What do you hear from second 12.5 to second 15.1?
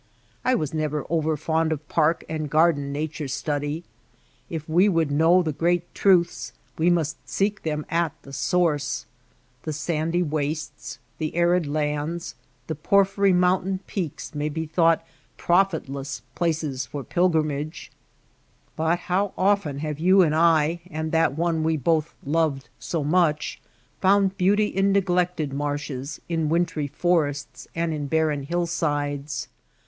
the porphyry mountain peaks may be thought